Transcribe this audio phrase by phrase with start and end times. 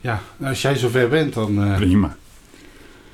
[0.00, 2.16] Ja, nou, als jij zover bent, dan uh, Prima.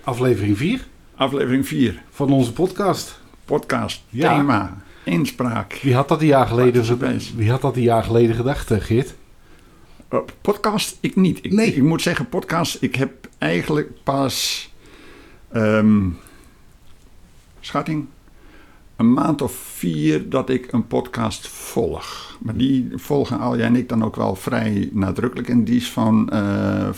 [0.04, 2.02] aflevering 4 Aflevering 4.
[2.10, 3.20] van onze podcast.
[3.44, 4.02] Podcast.
[4.08, 4.36] Ja.
[4.36, 4.76] Thema.
[5.04, 5.78] Inspraak.
[5.82, 6.98] Wie had dat een jaar geleden,
[7.36, 9.14] wie had dat een jaar geleden gedacht, eh, Geert?
[10.12, 11.38] Uh, podcast, ik niet.
[11.44, 11.74] Ik, Nee.
[11.74, 14.68] ik moet zeggen, podcast, ik heb eigenlijk pas,
[15.52, 16.08] ehm,
[17.60, 18.06] schatting,
[18.96, 22.36] een maand of vier dat ik een podcast volg.
[22.40, 25.48] Maar die volgen al jij en ik dan ook wel vrij nadrukkelijk.
[25.48, 26.88] En die is van, eh,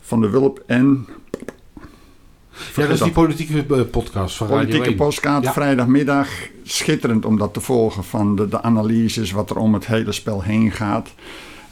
[0.00, 1.06] van de Wulp en
[2.76, 4.96] Ja, dat is die politieke eh, podcast van Radio Politieke 1.
[4.96, 5.52] postkaart, Ja.
[5.52, 6.28] vrijdagmiddag.
[6.62, 10.42] Schitterend om dat te volgen van de, de analyses, wat er om het hele spel
[10.42, 11.14] heen gaat.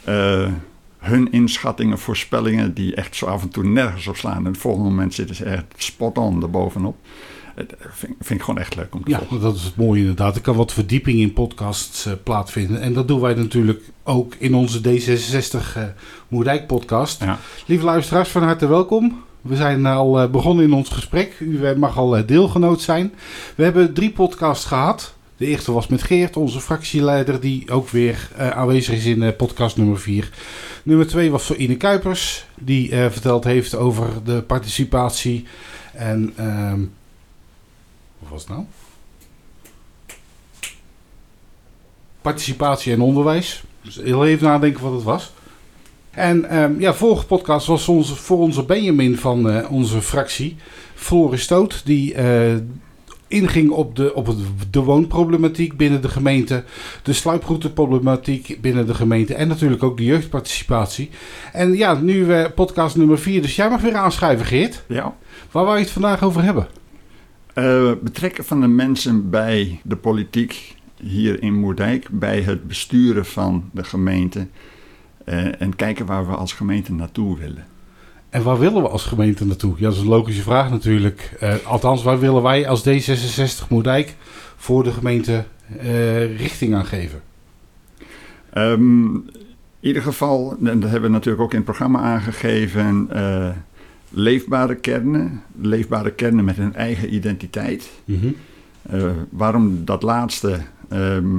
[0.03, 0.51] Eh,
[0.97, 4.37] hun inschattingen, voorspellingen, die echt zo af en toe nergens op slaan.
[4.37, 6.95] En het volgende moment zitten ze echt spot on erbovenop.
[7.77, 9.39] Vind, vind ik gewoon echt leuk om te Ja, volgen.
[9.39, 10.35] dat is het mooie inderdaad.
[10.35, 12.81] Er kan wat verdieping in podcasts eh, plaatsvinden.
[12.81, 15.83] En dat doen wij natuurlijk ook in onze D66 eh
[16.27, 17.23] Moerdijk podcast.
[17.23, 17.39] Ja.
[17.65, 19.23] Lieve luisteraars, van harte welkom.
[19.41, 21.35] We zijn al eh, begonnen in ons gesprek.
[21.39, 23.13] U eh, mag al eh, deelgenoot zijn.
[23.55, 25.13] We hebben drie podcasts gehad.
[25.37, 29.35] De eerste was met Geert, onze fractieleider, die ook weer eh, aanwezig is in eh,
[29.37, 30.29] podcast nummer 4.
[30.83, 35.45] Nummer 2 was voor Ine Kuipers, die eh, verteld heeft over de participatie.
[35.93, 36.81] En, ehm
[38.23, 38.65] wat was het nou?
[42.21, 43.63] Participatie en onderwijs.
[43.81, 45.31] Dus heel even nadenken wat het was.
[46.11, 50.55] En ehm, ja, vorige podcast was onze, voor onze Benjamin van eh, onze fractie,
[50.95, 52.55] Floris Stoot, die eh,
[53.27, 54.37] inging op, de, op het,
[54.69, 56.63] de woonproblematiek binnen de gemeente,
[57.03, 61.09] de sluiprouteproblematiek binnen de gemeente en natuurlijk ook de jeugdparticipatie.
[61.53, 64.83] En ja, nu eh, podcast nummer 4, dus jij mag weer aanschrijven Geert.
[64.87, 65.15] Ja.
[65.51, 66.67] Waar wou je het vandaag over hebben?
[67.53, 73.69] Eh, betrekken van de mensen bij de politiek hier in Moerdijk, bij het besturen van
[73.71, 74.47] de gemeente.
[75.25, 77.65] eh, en kijken waar we als gemeente naartoe willen.
[78.29, 79.73] En waar willen we als gemeente naartoe?
[79.77, 81.35] Ja, dat is een logische vraag natuurlijk.
[81.39, 84.15] Eh, althans, waar willen wij als D66 Moerdijk
[84.55, 85.43] voor de gemeente
[86.37, 87.21] richting aan geven?
[88.49, 89.23] Ehm, in
[89.79, 93.09] ieder geval, en dat hebben we natuurlijk ook in het programma aangegeven,
[94.13, 95.41] leefbare kernen.
[95.61, 97.91] Leefbare kernen met hun eigen identiteit.
[98.05, 98.27] Mhm.
[98.81, 100.59] Eh, waarom dat laatste?
[100.89, 101.37] Ehm,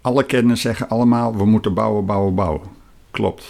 [0.00, 2.60] alle kernen zeggen allemaal, we moeten bouwen, bouwen, bouwen.
[3.10, 3.44] Klopt.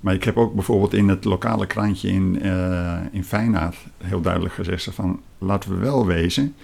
[0.00, 4.54] Maar ik heb ook bijvoorbeeld in het lokale krantje in, eh in Feyenaard heel duidelijk
[4.54, 6.54] gezegd van, laten we wel wezen,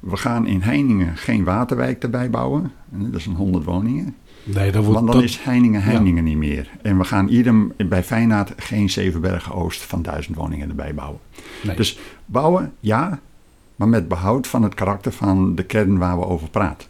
[0.00, 2.72] we gaan in Heiningen geen waterwijk erbij bouwen.
[2.92, 4.14] Eh, Dat is een 100 woningen.
[4.54, 6.68] Nee, dat wordt Want dan dat- is Heiningen Heiningen niet meer.
[6.82, 11.20] En we gaan idem bij Feyenaard geen Zevenbergen Oost van 1000 woningen erbij bouwen.
[11.62, 11.76] nee.
[11.76, 13.20] Dus bouwen, ja,
[13.76, 16.88] maar met behoud van het karakter van de kern waar we over praten.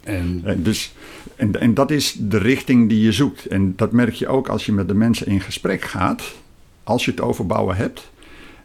[0.00, 0.94] en, Eh, Dus,
[1.36, 3.46] en, en dat is de richting die je zoekt.
[3.46, 6.22] En dat merk je ook als je met de mensen in gesprek gaat,
[6.84, 8.10] als je het over bouwen hebt.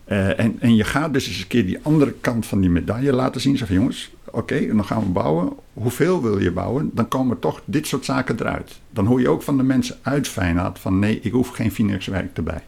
[0.05, 3.13] Eh, en, en je gaat dus eens een keer die andere kant van die medaille
[3.13, 3.57] laten zien.
[3.57, 5.53] Zeg van jongens, oké, dan gaan we bouwen.
[5.73, 6.91] Hoeveel wil je bouwen?
[6.94, 8.79] Dan komen toch dit soort zaken eruit.
[8.90, 12.38] Dan hoor je ook van de mensen uit Feyenoord van nee, ik hoef geen Phoenixwerk
[12.38, 12.63] erbij.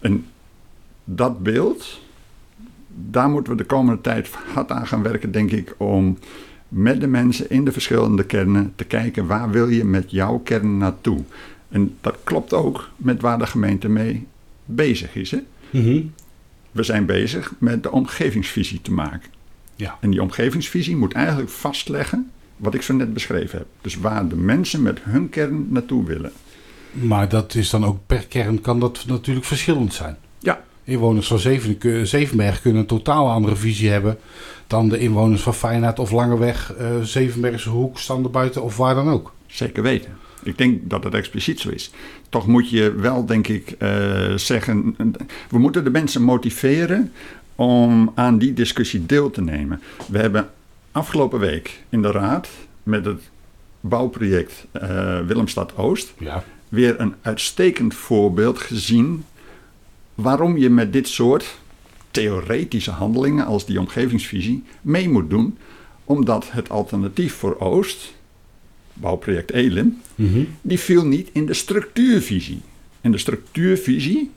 [0.00, 0.26] En
[1.04, 2.00] dat beeld,
[2.88, 6.18] daar moeten we de komende tijd hard aan gaan werken, denk ik, om
[6.68, 10.78] met de mensen in de verschillende kernen te kijken waar wil je met jouw kern
[10.78, 11.22] naartoe.
[11.68, 14.26] En dat klopt ook met waar de gemeente mee
[14.64, 15.30] bezig is.
[15.30, 15.38] Hè?
[15.70, 16.02] Mhm.
[16.70, 19.30] We zijn bezig met de omgevingsvisie te maken.
[19.76, 19.98] Ja.
[20.00, 23.66] En die omgevingsvisie moet eigenlijk vastleggen wat ik zo net beschreven heb.
[23.80, 26.32] Dus waar de mensen met hun kern naartoe willen.
[26.90, 30.16] Maar dat is dan ook per kern kan dat natuurlijk verschillend zijn.
[30.38, 30.60] Ja.
[30.84, 34.18] Inwoners van Zeven, Zevenberg kunnen een totaal andere visie hebben
[34.66, 39.32] dan de inwoners van Feyenaard of Langeweg, eh Zevenbergse Hoek, Standerbuiten of waar dan ook.
[39.46, 40.16] Zeker weten.
[40.42, 41.90] Ik denk dat het expliciet zo is.
[42.28, 44.96] Toch moet je wel, denk ik, eh, zeggen.
[45.48, 47.12] We moeten de mensen motiveren
[47.56, 49.80] om aan die discussie deel te nemen.
[50.08, 50.50] We hebben
[50.92, 52.48] afgelopen week in de Raad
[52.82, 53.20] met het
[53.80, 56.44] bouwproject eh, Willemstad Oost Ja.
[56.68, 59.24] weer een uitstekend voorbeeld gezien
[60.14, 61.58] waarom je met dit soort
[62.10, 65.58] theoretische handelingen als die omgevingsvisie mee moet doen,
[66.04, 68.14] omdat het alternatief voor Oost,
[68.92, 70.40] bouwproject Elim, Mhm.
[70.62, 72.60] die viel niet in de structuurvisie.
[73.00, 74.30] En de structuurvisie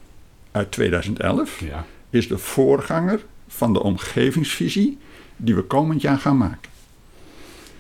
[0.51, 1.85] uit 2011 ja.
[2.09, 4.97] Is de voorganger van de omgevingsvisie
[5.37, 6.69] die we komend jaar gaan maken.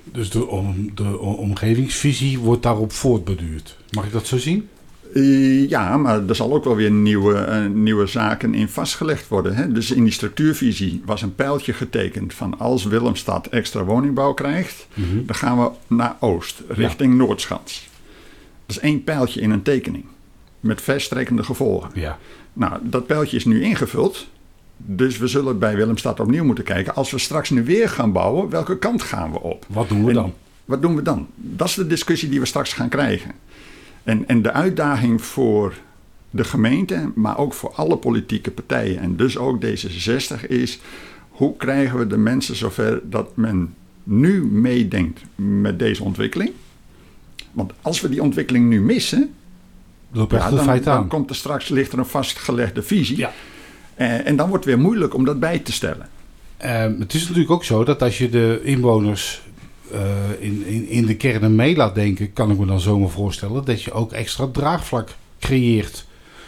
[0.03, 3.77] Dus de, om, de omgevingsvisie wordt daarop voortbeduurd.
[3.91, 4.67] Mag ik dat zo zien?
[5.13, 9.55] Eh, ja, maar er zal ook wel weer nieuwe, eh, nieuwe zaken in vastgelegd worden.
[9.55, 9.71] Hè?
[9.71, 15.25] Dus in die structuurvisie was een pijltje getekend van als Willemstad extra woningbouw krijgt, Mhm.
[15.25, 17.87] dan gaan we naar Oost, richting Noordschans.
[18.65, 20.05] Dat is één pijltje in een tekening.
[20.59, 21.89] Met verstrekkende gevolgen.
[21.93, 22.17] Ja.
[22.59, 24.27] Nou, dat pijltje is nu ingevuld.
[24.77, 26.95] Dus we zullen bij Willemstad opnieuw moeten kijken.
[26.95, 29.65] Als we straks nu weer gaan bouwen, welke kant gaan we op?
[29.69, 30.33] Wat doen we En dan?
[30.65, 31.27] Wat doen we dan?
[31.35, 33.31] Dat is de discussie die we straks gaan krijgen.
[34.03, 35.73] En, en de uitdaging voor
[36.29, 40.79] de gemeente, maar ook voor alle politieke partijen en dus ook D66 is:
[41.29, 43.73] hoe krijgen we de mensen zover dat men
[44.03, 46.51] nu meedenkt met deze ontwikkeling?
[47.51, 49.33] Want als we die ontwikkeling nu missen,
[50.13, 51.07] Echt dan, feit dan aan.
[51.07, 53.17] komt er straks ligt er een vastgelegde visie.
[53.17, 53.31] Ja.
[53.95, 56.09] Eh, en dan wordt het weer moeilijk om dat bij te stellen.
[56.57, 59.41] Ehm, het is natuurlijk ook zo dat als je de inwoners
[59.91, 59.99] eh,
[60.39, 63.83] in, in, in de kernen mee laat denken, kan ik me dan zomaar voorstellen dat
[63.83, 65.09] je ook extra draagvlak
[65.39, 66.05] creëert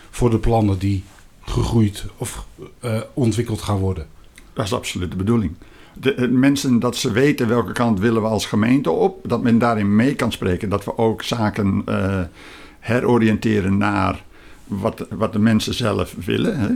[0.09, 1.03] voor de plannen die
[1.41, 2.45] gegroeid of
[2.79, 4.07] eh, ontwikkeld gaan worden.
[4.53, 5.55] Dat is absoluut de bedoeling.
[5.93, 9.95] De, mensen dat ze weten welke kant willen we als gemeente op, dat men daarin
[9.95, 10.69] mee kan spreken.
[10.69, 11.83] Dat we ook zaken
[12.81, 14.23] heroriënteren naar
[14.65, 16.59] wat, wat de mensen zelf willen.
[16.59, 16.67] Hè.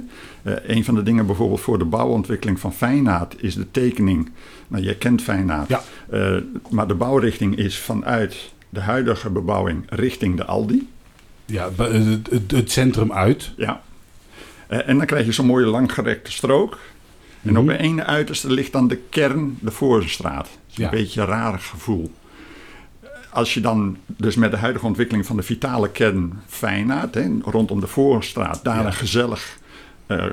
[0.53, 4.31] Eh, een van de dingen bijvoorbeeld voor de bouwontwikkeling van Feyenaard is de tekening.
[4.67, 5.67] Nou, jij kent Feyenaard.
[5.69, 5.81] Ja.
[6.09, 6.35] Eh,
[6.69, 10.89] maar de bouwrichting is vanuit de huidige bebouwing richting de Aldi.
[11.45, 13.51] Ja, be- het, het, het centrum uit.
[13.57, 13.81] Ja.
[14.67, 16.77] Eh, en dan krijg je zo'n mooie langgerekte strook.
[17.41, 17.59] En Mhm.
[17.61, 20.17] op de ene uiterste ligt dan de kern, de is
[20.67, 20.83] Ja.
[20.85, 22.11] Een beetje een raar gevoel.
[23.35, 27.13] Als je dan dus met de huidige ontwikkeling van de vitale kern Feyenaard...
[27.15, 28.85] Hè, rondom de Voorstraat, daar Ja.
[28.85, 29.57] een gezellig
[30.07, 30.25] eh,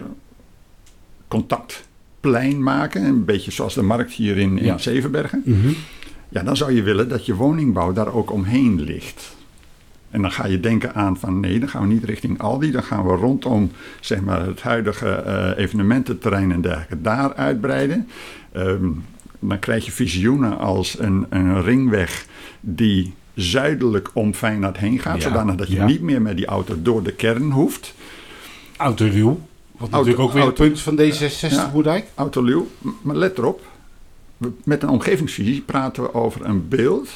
[1.28, 3.04] contactplein maken...
[3.04, 4.78] een beetje zoals de markt hier in, in Ja.
[4.78, 5.42] Zevenbergen...
[5.44, 5.68] Mhm.
[6.28, 9.36] Ja, dan zou je willen dat je woningbouw daar ook omheen ligt.
[10.10, 12.70] En dan ga je denken aan van nee, dan gaan we niet richting Aldi.
[12.70, 13.70] Dan gaan we rondom
[14.00, 18.08] zeg maar, het huidige eh, evenemententerrein en dergelijke daar uitbreiden.
[18.52, 18.88] Ehm,
[19.48, 22.26] dan krijg je visioenen als een, een ringweg
[22.60, 25.22] die zuidelijk om Feyenoord heen gaat.
[25.22, 25.86] Ja, zodanig dat je ja.
[25.86, 27.94] niet meer met die auto door de kern hoeft.
[28.76, 29.40] Autoruw.
[29.76, 31.70] Wat natuurlijk ook weer auto- een punt van D66 Ja.
[31.72, 32.06] Moerdijk.
[32.14, 32.68] Autoluw.
[33.02, 33.66] Maar let erop,
[34.64, 37.08] met een omgevingsvisie praten we over een beeld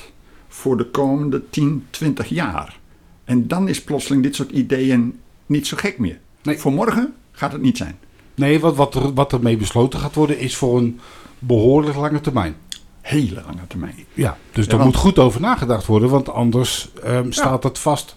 [0.48, 2.78] voor de komende 10, 20 jaar.
[3.24, 6.18] En dan is plotseling dit soort ideeën niet zo gek meer.
[6.42, 6.58] Nee.
[6.58, 7.98] Voor morgen gaat het niet zijn.
[8.34, 11.00] Nee, wat, wat, er, wat ermee besloten gaat worden is voor een
[11.38, 12.54] behoorlijk lange termijn.
[13.00, 13.94] Hele lange termijn.
[14.14, 17.78] Ja, dus Ja, daar want- moet goed over nagedacht worden, want anders ehm, staat het
[17.78, 18.16] vast.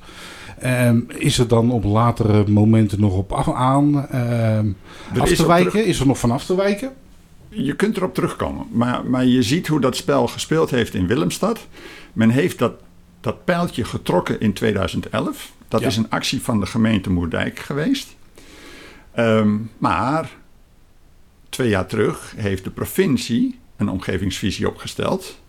[0.59, 4.67] Ehm, is er dan op latere momenten nog op af, aan ehm,
[5.19, 5.71] af te wijken?
[5.71, 6.91] terug- Is er nog van af te wijken?
[7.49, 8.65] Je kunt erop terugkomen.
[8.71, 11.67] Maar, maar je ziet hoe dat spel gespeeld heeft in Willemstad.
[12.13, 12.73] Men heeft dat,
[13.21, 15.51] dat pijltje getrokken in 2011.
[15.67, 15.87] Dat Ja.
[15.87, 18.15] is een actie van de gemeente Moerdijk geweest.
[19.77, 20.29] Maar
[21.49, 25.41] twee jaar terug heeft de provincie een omgevingsvisie opgesteld.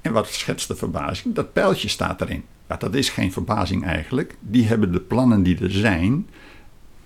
[0.00, 1.34] En wat schetst de verbazing?
[1.34, 2.42] Dat pijltje staat erin.
[2.68, 4.36] Ja, dat is geen verbazing eigenlijk.
[4.40, 6.28] Die hebben de plannen die er zijn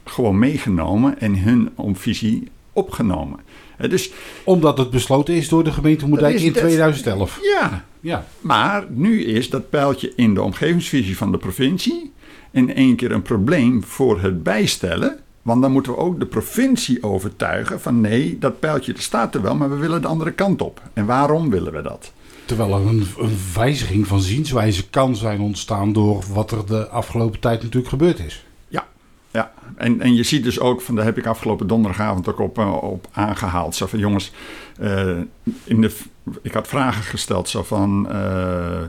[0.04, 3.40] gewoon meegenomen en hun visie opgenomen.
[3.88, 4.10] Dus
[4.44, 7.38] Omdat het besloten is door de gemeente Moerdijk in dat- 2011.
[7.42, 12.12] ja, Ja, maar nu is dat pijltje in de omgevingsvisie van de provincie
[12.50, 15.18] in één keer een probleem voor het bijstellen.
[15.42, 19.54] Want dan moeten we ook de provincie overtuigen van nee, dat pijltje staat er wel,
[19.54, 20.82] maar we willen de andere kant op.
[20.92, 22.12] En waarom willen we dat?
[22.50, 27.40] terwijl er een, een wijziging van zienswijze kan zijn ontstaan door wat er de afgelopen
[27.40, 28.44] tijd natuurlijk gebeurd is.
[28.68, 28.86] Ja,
[29.30, 29.52] ja.
[29.76, 32.82] En, en je ziet dus ook, van, daar heb ik afgelopen donderdagavond ook op, eh,
[32.82, 33.74] op aangehaald.
[33.74, 34.32] Zo van jongens,
[34.78, 35.16] eh,
[35.64, 35.96] in de,
[36.42, 38.82] ik had vragen gesteld zo van, eh,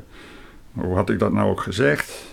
[0.74, 2.31] hoe had ik dat nou ook gezegd?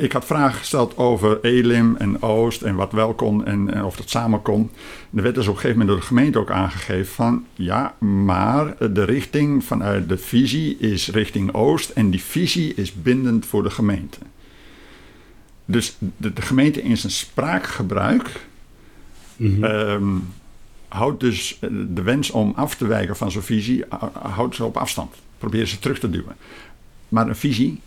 [0.00, 3.96] Ik had vragen gesteld over Elim en Oost en wat wel kon en, en of
[3.96, 4.70] dat samen kon.
[5.14, 8.92] Er werd dus op een gegeven moment door de gemeente ook aangegeven van ja, maar
[8.92, 13.70] de richting vanuit de visie is richting Oost en die visie is bindend voor de
[13.70, 14.18] gemeente.
[15.64, 18.46] Dus de, de gemeente in zijn spraakgebruik
[19.60, 20.16] ehm,
[20.88, 24.76] houdt dus de wens om af te wijken van zo'n visie, eh, houdt ze op
[24.76, 25.14] afstand.
[25.38, 26.36] Probeert ze terug te duwen.
[27.08, 27.80] Maar een visie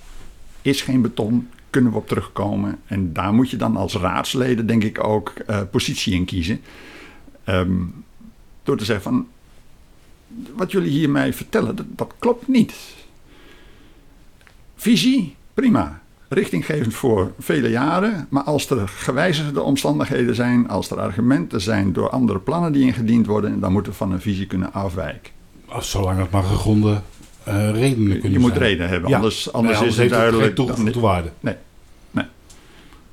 [0.61, 2.79] is geen beton, kunnen we op terugkomen.
[2.85, 6.61] En daar moet je dan als raadsleden, denk ik, ook eh, positie in kiezen.
[7.43, 7.81] Ehm,
[8.63, 9.27] door te zeggen van,
[10.55, 12.73] wat jullie hier mij vertellen, dat, dat klopt niet.
[14.75, 16.01] Visie, prima.
[16.27, 18.27] Richtinggevend voor vele jaren.
[18.29, 23.25] Maar als er gewijzigde omstandigheden zijn, als er argumenten zijn door andere plannen die ingediend
[23.25, 25.31] worden, dan moeten we van een visie kunnen afwijken.
[25.79, 27.01] Zolang het maar gegronde
[27.45, 28.63] redenen kunnen Je moet zijn.
[28.63, 29.15] reden hebben, Ja.
[29.15, 30.45] anders, Nee, anders is het duidelijk.
[30.45, 31.31] geen toegevoegde waarde.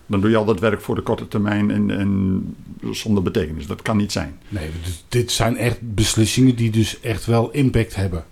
[0.07, 2.57] Dan doe je al dat werk voor de korte termijn en, en
[2.91, 3.67] zonder betekenis.
[3.67, 4.39] Dat kan niet zijn.
[4.49, 8.25] Nee, dus dit zijn echt beslissingen die dus echt wel impact hebben.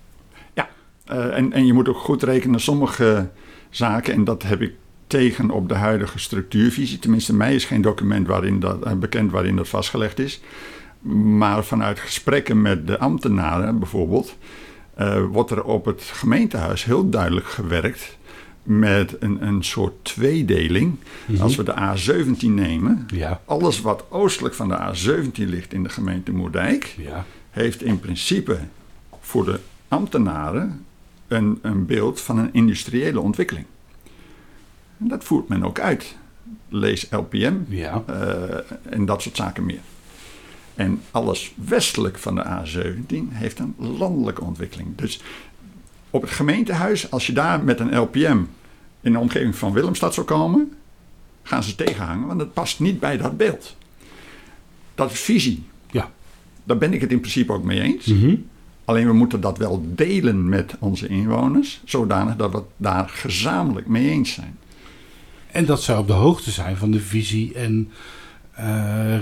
[0.54, 3.28] Eh, en, en je moet ook goed rekenen, sommige
[3.70, 4.14] zaken.
[4.14, 4.72] En dat heb ik
[5.06, 6.98] tegen op de huidige structuurvisie.
[6.98, 10.40] Tenminste, mij is geen document waarin dat, eh, bekend waarin dat vastgelegd is.
[11.38, 14.36] Maar vanuit gesprekken met de ambtenaren bijvoorbeeld,
[14.98, 18.16] uh, wordt er op het gemeentehuis heel duidelijk gewerkt
[18.62, 20.96] met een, een soort tweedeling.
[21.26, 21.42] Mhm.
[21.42, 23.40] Als we de A17 nemen, ja.
[23.44, 27.24] alles wat oostelijk van de A17 ligt in de gemeente Moerdijk, ja.
[27.50, 28.58] heeft in principe
[29.20, 30.84] voor de ambtenaren
[31.28, 33.66] een, een beeld van een industriële ontwikkeling.
[34.98, 36.16] En dat voert men ook uit.
[36.68, 38.04] Lees LPM ja.
[38.10, 38.14] uh,
[38.82, 39.80] en dat soort zaken meer.
[40.78, 44.96] En alles westelijk van de A17 heeft een landelijke ontwikkeling.
[44.96, 45.20] Dus
[46.10, 48.38] op het gemeentehuis, als je daar met een LPM
[49.00, 50.72] in de omgeving van Willemstad zou komen,
[51.42, 53.76] gaan ze tegenhangen, want het past niet bij dat beeld.
[54.94, 55.64] Dat is visie.
[55.90, 56.10] Ja.
[56.64, 58.06] Daar ben ik het in principe ook mee eens.
[58.06, 58.34] Mhm.
[58.84, 63.86] Alleen we moeten dat wel delen met onze inwoners, zodanig dat we het daar gezamenlijk
[63.86, 64.58] mee eens zijn.
[65.46, 67.90] En dat zij op de hoogte zijn van de visie en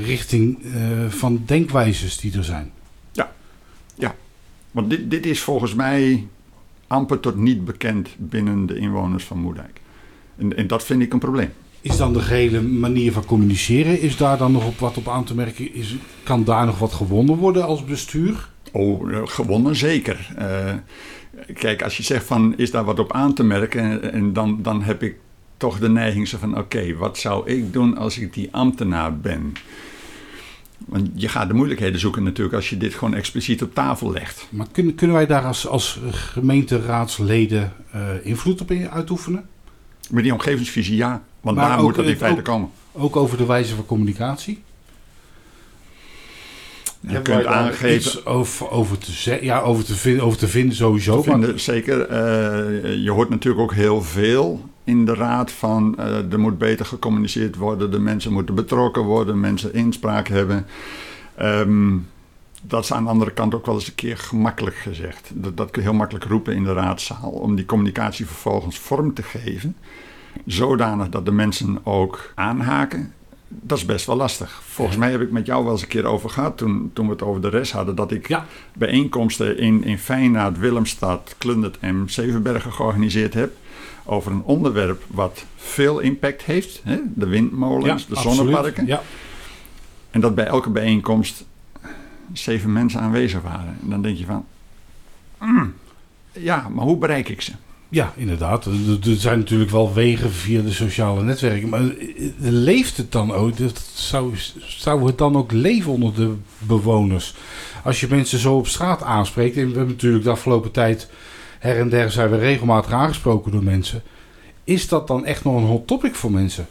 [0.05, 0.73] richting uh,
[1.09, 2.71] van denkwijzes die er zijn.
[3.13, 3.33] Ja,
[3.95, 4.15] ja.
[4.71, 6.27] Want dit, dit is volgens mij
[6.87, 9.81] amper tot niet bekend binnen de inwoners van Moerdijk.
[10.39, 11.53] En, en dat vind ik een probleem.
[11.81, 15.25] Is dan de gehele manier van communiceren, is daar dan nog op wat op aan
[15.25, 15.75] te merken?
[15.75, 18.51] Is, kan daar nog wat gewonnen worden als bestuur?
[18.73, 20.35] Oh, eh, gewonnen zeker.
[20.39, 20.75] Uh,
[21.55, 24.83] kijk, als je zegt van is daar wat op aan te merken, en dan, dan
[24.83, 25.17] heb ik
[25.57, 29.53] toch de neiging van oké, wat zou ik doen als ik die ambtenaar ben?
[30.79, 34.47] Want je gaat de moeilijkheden zoeken natuurlijk als je dit gewoon expliciet op tafel legt.
[34.51, 39.49] Maar kunnen, kunnen wij daar als, als gemeenteraadsleden uh, invloed op uitoefenen?
[40.11, 42.71] Met die omgevingsvisie ja, want daar moet dat in feite komen.
[42.93, 44.63] Ook over de wijze van communicatie?
[47.01, 48.27] Je kunt aangeven.
[48.27, 51.23] over, over, te, ja, over, te vinden, over te vinden sowieso.
[51.23, 52.01] Te vinden, zeker.
[52.01, 56.87] Uh, je hoort natuurlijk ook heel veel in de raad van uh, er moet beter
[56.87, 60.67] gecommuniceerd worden, de mensen moeten betrokken worden, mensen inspraak hebben.
[61.43, 62.07] Um,
[62.63, 65.31] dat is aan de andere kant ook wel eens een keer gemakkelijk gezegd.
[65.35, 69.15] Dat, dat kun je heel makkelijk roepen in de raadzaal, om die communicatie vervolgens vorm
[69.15, 69.77] te geven,
[70.47, 73.13] zodanig dat de mensen ook aanhaken.
[73.49, 74.61] Dat is best wel lastig.
[74.65, 77.13] Volgens mij heb ik met jou wel eens een keer over gehad toen, toen we
[77.13, 77.95] het over de rest hadden.
[77.95, 78.47] Dat ik ja.
[78.75, 83.53] bijeenkomsten in, in Willemstad, Klundert en Zevenbergen georganiseerd heb
[84.07, 86.81] over een onderwerp wat veel impact heeft.
[86.85, 86.99] Hè?
[87.15, 88.87] De windmolens, de zonneparken.
[88.87, 89.03] Ja.
[90.11, 91.45] En dat bij elke bijeenkomst
[92.33, 93.79] zeven mensen aanwezig waren.
[93.83, 94.45] En dan denk je van,
[95.39, 95.75] mm,
[96.33, 97.53] ja, maar hoe bereik ik ze?
[97.89, 98.65] Ja, inderdaad.
[98.65, 98.73] Er
[99.03, 101.69] zijn natuurlijk wel wegen via de sociale netwerken.
[101.69, 101.95] Maar
[102.39, 103.55] leeft het dan ook?
[103.95, 107.35] Zou, zou het dan ook leven onder de bewoners?
[107.85, 109.57] Als je mensen zo op straat aanspreekt.
[109.57, 111.09] En we hebben natuurlijk de afgelopen tijd
[111.67, 114.03] her en der zijn we regelmatig aangesproken door mensen.
[114.65, 116.67] Is dat dan echt nog een hot topic voor mensen?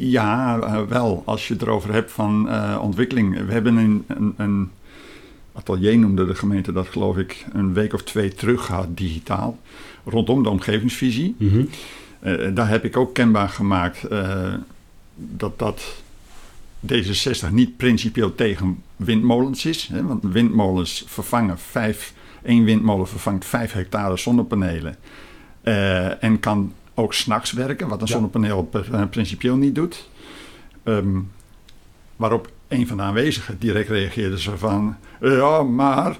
[0.00, 1.22] Ja, eh, wel.
[1.26, 3.46] Als je het erover hebt van uh, ontwikkeling.
[3.46, 4.70] We hebben een, een, een,
[5.52, 9.58] atelier, noemde de gemeente dat geloof ik, een week of twee terug gehad, digitaal.
[10.04, 11.34] Rondom de omgevingsvisie.
[11.38, 11.68] Mm
[12.54, 14.06] daar heb ik ook kenbaar gemaakt
[15.14, 16.02] dat dat
[16.92, 19.88] D66 niet principieel tegen windmolens is.
[19.92, 24.96] Hè, want windmolens vervangen vijf Eén windmolen vervangt 5 hectare zonnepanelen.
[25.62, 30.08] Uh, en kan ook s'nachts werken, wat een zonnepaneel uh, principieel niet doet.
[30.84, 31.30] Um,
[32.16, 34.96] waarop een van de aanwezigen direct reageerde zo van...
[35.20, 36.18] Ja, maar...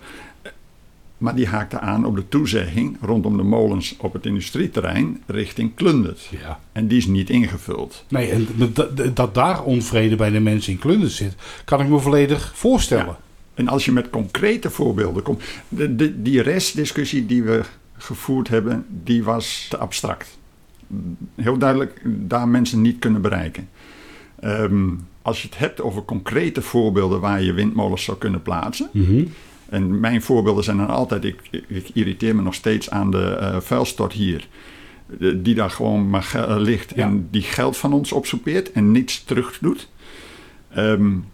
[1.23, 6.29] Maar die haakte aan op de toezegging rondom de molens op het industrieterrein richting Klundert.
[6.31, 6.61] Ja.
[6.73, 8.05] En die is niet ingevuld.
[8.09, 11.99] Nee, en dat, dat daar onvrede bij de mensen in Klundert zit, kan ik me
[11.99, 13.07] volledig voorstellen.
[13.07, 13.19] Ja.
[13.63, 15.43] En als je met concrete voorbeelden komt.
[15.69, 17.63] De, de, die restdiscussie die we
[17.97, 20.39] gevoerd hebben, die was te abstract.
[21.35, 23.69] Heel duidelijk daar mensen niet kunnen bereiken.
[24.41, 24.89] Ehm,
[25.23, 28.89] als je het hebt over concrete voorbeelden waar je windmolens zou kunnen plaatsen.
[28.93, 29.25] Mhm.
[29.69, 33.61] En mijn voorbeelden zijn dan altijd, ik, ik irriteer me nog steeds aan de uh,
[33.61, 34.49] vuilstort hier.
[35.35, 39.89] die daar gewoon maar ligt en die geld van ons opsoepeert en niets terug doet.
[40.77, 41.25] Um,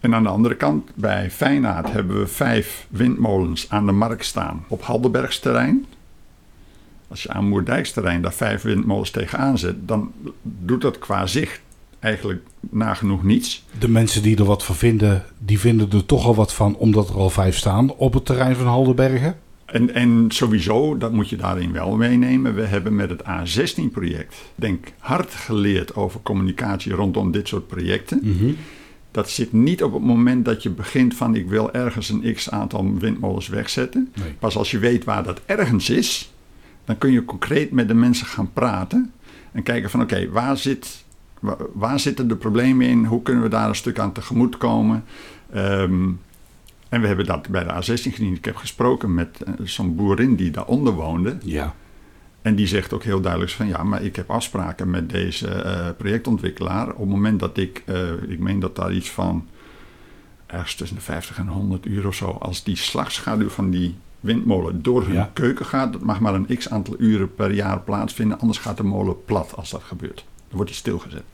[0.00, 4.64] en aan de andere kant, bij Feyenaard hebben we vijf windmolens aan de markt staan
[4.68, 5.86] op Haldenbergsterrein.
[7.08, 10.12] Als je aan Moerdijksterrein daar vijf windmolens tegenaan zet, dan
[10.42, 11.60] doet dat qua zicht
[11.98, 13.64] eigenlijk nagenoeg niets.
[13.78, 17.08] De mensen die er wat van vinden, die vinden er toch al wat van, omdat
[17.08, 19.36] er al vijf staan op het terrein van Haldenbergen.
[19.64, 22.54] En, en sowieso, dat moet je daarin wel meenemen.
[22.54, 28.20] We hebben met het A16-project, denk hard geleerd over communicatie rondom dit soort projecten.
[28.22, 28.56] Mm
[29.10, 32.50] dat zit niet op het moment dat je begint van ik wil ergens een x
[32.50, 34.12] aantal windmolens wegzetten.
[34.38, 36.32] Pas als je weet waar dat ergens is,
[36.84, 39.12] dan kun je concreet met de mensen gaan praten.
[39.52, 41.04] En kijken van oké, waar, zit,
[41.40, 43.04] waar, waar zitten de problemen in?
[43.04, 45.04] Hoe kunnen we daar een stuk aan tegemoet komen?
[45.52, 46.08] Ehm,
[46.88, 48.32] en we hebben dat bij de A16 gedaan.
[48.32, 51.36] Ik heb gesproken met eh, zo'n boerin die daaronder woonde.
[51.42, 51.74] Ja.
[52.48, 55.88] En die zegt ook heel duidelijk van ja, maar ik heb afspraken met deze eh,
[55.96, 56.88] projectontwikkelaar.
[56.90, 59.46] Op het moment dat ik, eh, ik meen dat daar iets van
[60.46, 64.82] ergens tussen de 50 en 100 uur of zo, als die slagschaduw van die windmolen
[64.82, 65.30] door hun Ja.
[65.32, 68.82] keuken gaat, dat mag maar een x aantal uren per jaar plaatsvinden, anders gaat de
[68.82, 70.16] molen plat als dat gebeurt.
[70.16, 71.24] Dan wordt die stilgezet.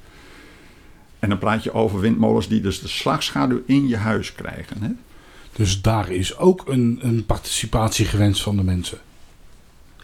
[1.19, 4.83] En dan praat je over windmolens die dus de slagschaduw in je huis krijgen.
[4.83, 4.91] Hè?
[5.53, 8.99] Dus daar is ook een, een participatie gewenst van de mensen.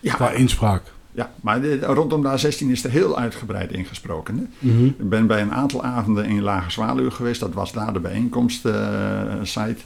[0.01, 0.83] Ja, Qua inspraak.
[1.13, 4.37] Ja, maar de- rondom de A16 is er heel uitgebreid ingesproken.
[4.37, 4.69] Hè?
[4.69, 4.85] Mhm.
[4.85, 7.41] Ik ben bij een aantal avonden in Lage Zwaluw geweest.
[7.41, 9.77] Dat was daar de bijeenkomstsite.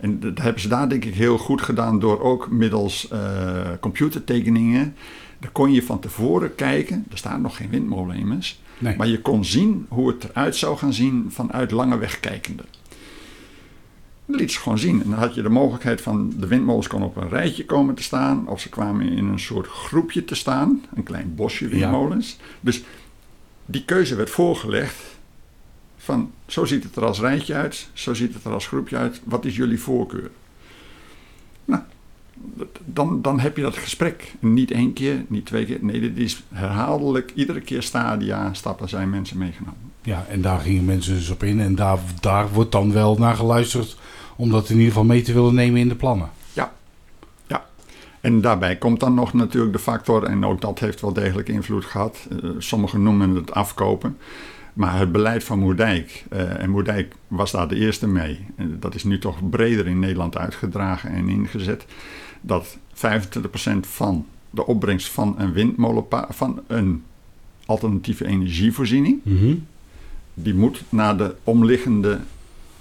[0.00, 3.20] en dat hebben ze daar denk ik heel goed gedaan door ook middels eh,
[3.80, 4.94] computertekeningen.
[5.40, 7.04] Daar kon je van tevoren kijken.
[7.10, 8.60] Er staat nog geen windmolen in, mens.
[8.78, 8.96] Nee.
[8.96, 12.62] Maar je kon zien hoe het eruit zou gaan zien vanuit lange weg kijkende.
[14.36, 15.02] Liet ze gewoon zien.
[15.02, 18.02] En dan had je de mogelijkheid van de windmolens kon op een rijtje komen te
[18.02, 18.48] staan.
[18.48, 20.84] Of ze kwamen in een soort groepje te staan.
[20.94, 22.36] Een klein bosje windmolens.
[22.60, 22.82] Dus
[23.66, 25.02] die keuze werd voorgelegd.
[25.96, 27.88] Van zo ziet het er als rijtje uit.
[27.92, 29.20] Zo ziet het er als groepje uit.
[29.24, 30.30] Wat is jullie voorkeur?
[31.64, 31.82] Nou,
[32.84, 34.34] dan, dan heb je dat gesprek.
[34.38, 35.78] Niet één keer, niet twee keer.
[35.80, 37.32] Nee, dit is herhaaldelijk.
[37.34, 39.90] Iedere keer stadia, stappen zijn mensen meegenomen.
[40.02, 41.60] Ja, en daar gingen mensen dus op in.
[41.60, 43.96] En daar, daar wordt dan wel naar geluisterd
[44.36, 46.30] om dat in ieder geval mee te willen nemen in de plannen.
[46.52, 46.72] Ja,
[47.46, 47.66] ja.
[48.20, 51.84] En daarbij komt dan nog natuurlijk de factor, en ook dat heeft wel degelijk invloed
[51.84, 52.26] gehad.
[52.30, 54.16] eh, sommigen noemen het afkopen.
[54.72, 58.46] Maar het beleid van Moerdijk, eh, en Moerdijk was daar de eerste mee.
[58.56, 61.84] Dat is nu toch breder in Nederland uitgedragen en ingezet.
[62.40, 67.02] Dat 25% van de opbrengst van een windmolenpa van een
[67.66, 69.20] alternatieve energievoorziening,
[70.34, 72.18] die moet naar de omliggende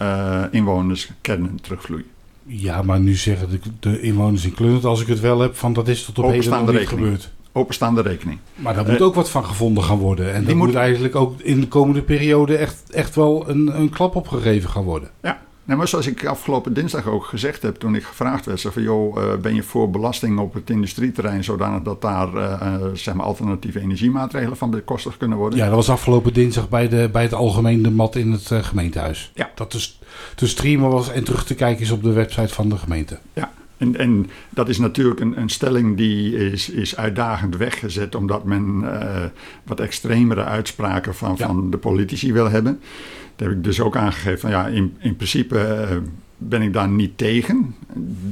[0.02, 2.06] eh inwonerskernen terugvloeien.
[2.46, 5.74] Ja, maar nu zeggen de, de inwoners in Klundert, als ik het wel heb, van
[5.74, 6.88] dat is tot op heden niet rekening.
[6.90, 7.32] gebeurd.
[7.52, 8.40] Openstaande rekening.
[8.56, 10.34] Maar daar Eh, moet ook wat van gevonden gaan worden.
[10.34, 13.80] En die daar moet, moet- eigenlijk ook in de komende periode echt, echt wel een,
[13.80, 15.10] een klap opgegeven gaan worden.
[15.22, 18.82] Ja, nee, maar zoals ik afgelopen dinsdag ook gezegd heb toen ik gevraagd werd, van
[18.82, 23.14] joh, eh, ben je voor belasting op het industrieterrein zodanig dat daar eh, eh, zeg
[23.14, 25.60] maar alternatieve energiemaatregelen van bekostigd kunnen worden?
[25.60, 29.32] Ja, dat was afgelopen dinsdag bij, de, bij het algemeen debat in het eh, gemeentehuis.
[29.34, 29.50] Ja.
[29.56, 30.00] Dat dus
[30.36, 33.18] te streamen was en terug te kijken is op de website van de gemeente.
[33.34, 38.44] Ja, en, en dat is natuurlijk een, een stelling die is, is uitdagend weggezet, omdat
[38.44, 38.86] men
[39.64, 41.48] wat extremere uitspraken van, Ja.
[41.48, 42.80] van de politici wil hebben.
[43.42, 45.98] Heb ik dus ook aangegeven van ja, in, in principe eh,
[46.38, 47.76] ben ik daar niet tegen.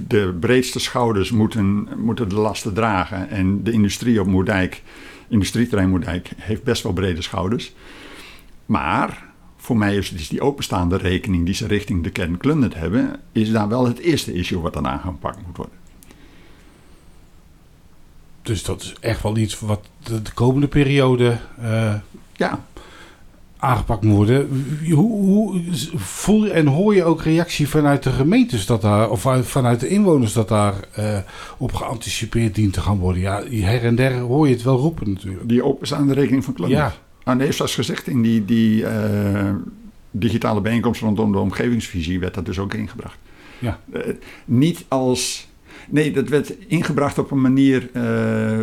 [0.07, 4.81] De breedste schouders moeten, moeten de lasten dragen en de industrie op Moerdijk,
[5.27, 7.73] industrieterrein Moerdijk, heeft best wel brede schouders.
[8.65, 9.25] Maar
[9.57, 13.51] voor mij is dus die openstaande rekening die ze richting de kern Klundert hebben, is
[13.51, 15.75] daar wel het eerste issue wat dan aangepakt moet worden.
[18.41, 21.95] Dus dat is echt wel iets wat de, de komende periode eh,
[22.33, 22.65] Ja,
[23.59, 24.65] aangepakt moet worden.
[24.91, 25.61] Hoe, hoe
[25.95, 29.79] voel je en hoor je ook reactie vanuit de gemeentes dat daar, of uit- vanuit
[29.79, 31.17] de inwoners dat daar eh,
[31.57, 33.21] op geanticipeerd dient te gaan worden?
[33.21, 35.49] Ja, her en der hoor je het wel roepen natuurlijk.
[35.49, 36.79] die openstaande rekening van Klundert.
[36.79, 36.93] Ja,
[37.23, 39.49] Ah, nee, zoals gezegd, in die, die eh,
[40.11, 43.17] digitale bijeenkomst rondom de omgevingsvisie werd dat dus ook ingebracht.
[43.59, 43.79] Ja.
[43.93, 44.01] Eh,
[44.45, 45.47] niet als.
[45.89, 47.89] Nee, dat werd ingebracht op een manier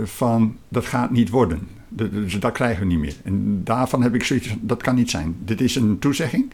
[0.04, 1.68] van dat gaat niet worden.
[1.88, 3.14] Dus dat krijgen we niet meer.
[3.24, 5.36] En daarvan heb ik zoiets van, dat kan niet zijn.
[5.44, 6.52] Dit is een toezegging.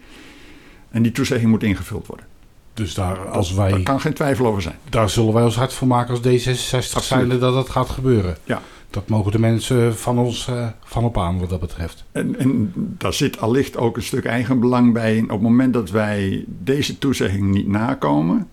[0.91, 2.27] En die toezegging moet ingevuld worden.
[2.75, 4.77] dus daar, als Daar wij, kan geen twijfel over zijn.
[4.89, 7.03] daar zullen wij ons hard voor maken als D66 Absoluut.
[7.05, 8.37] zijnde dat dat gaat gebeuren.
[8.45, 8.63] Ja.
[8.91, 12.05] Dat mogen de mensen van ons eh, van op aan wat dat betreft.
[12.13, 15.17] En, en daar zit allicht ook een stuk eigenbelang bij.
[15.19, 18.49] En op het moment dat wij deze toezegging niet nakomen,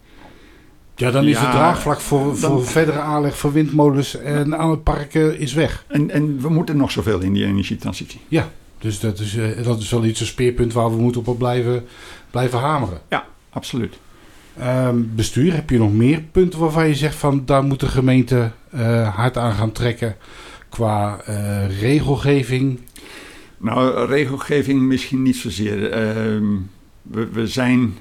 [1.00, 4.84] Ja, dan is het draagvlak voor, dan- voor verdere aanleg van windmolens en aan het
[4.84, 5.86] parken is weg.
[5.88, 8.20] En, en we moeten nog zoveel in die energietransitie.
[8.28, 11.38] Ja, dus dat is, eh, dat is wel iets, een speerpunt waar we moeten op
[11.38, 11.86] blijven,
[12.32, 13.00] blijven hameren.
[13.10, 13.98] Ja, absoluut.
[14.58, 18.52] Ehm, bestuur, heb je nog meer punten waarvan je zegt van daar moet de gemeente
[18.72, 20.16] eh, hard aan gaan trekken
[20.70, 22.80] qua eh, regelgeving?
[23.58, 25.92] Nou, regelgeving misschien niet zozeer.
[25.92, 26.44] Ehm,
[27.02, 27.94] we, we, zijn,